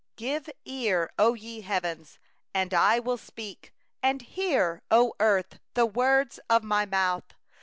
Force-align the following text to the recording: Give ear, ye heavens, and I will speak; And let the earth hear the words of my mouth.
Give 0.15 0.49
ear, 0.65 1.11
ye 1.19 1.61
heavens, 1.61 2.17
and 2.55 2.73
I 2.73 2.97
will 2.97 3.19
speak; 3.19 3.71
And 4.01 4.23
let 4.23 4.29
the 4.29 4.53
earth 5.19 5.51
hear 5.51 5.59
the 5.75 5.85
words 5.85 6.39
of 6.49 6.63
my 6.63 6.87
mouth. 6.87 7.35